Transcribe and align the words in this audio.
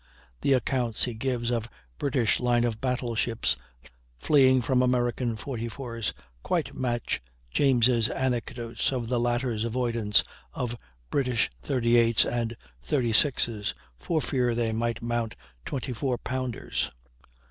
The 0.41 0.53
accounts 0.53 1.03
he 1.03 1.13
gives 1.13 1.51
of 1.51 1.69
British 1.99 2.39
line 2.39 2.63
of 2.63 2.81
battle 2.81 3.13
ships 3.13 3.55
fleeing 4.19 4.63
from 4.63 4.81
American 4.81 5.37
44's 5.37 6.11
quite 6.41 6.75
match 6.75 7.21
James' 7.51 8.09
anecdotes 8.09 8.91
of 8.91 9.09
the 9.09 9.19
latter's 9.19 9.63
avoidance 9.63 10.23
of 10.53 10.75
British 11.11 11.51
38's 11.61 12.25
and 12.25 12.57
36's 12.83 13.75
for 13.99 14.19
fear 14.21 14.55
they 14.55 14.71
might 14.71 15.03
mount 15.03 15.35
twenty 15.65 15.93
four 15.93 16.17
pounders. 16.17 16.89